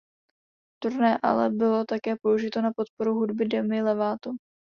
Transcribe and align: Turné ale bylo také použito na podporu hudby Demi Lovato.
Turné 0.83 1.17
ale 1.23 1.49
bylo 1.49 1.85
také 1.85 2.15
použito 2.21 2.61
na 2.61 2.71
podporu 2.75 3.13
hudby 3.13 3.45
Demi 3.45 3.81
Lovato. 3.83 4.31